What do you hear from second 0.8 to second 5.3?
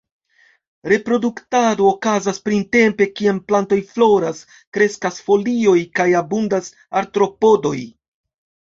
Reproduktado okazas printempe kiam plantoj floras, kreskas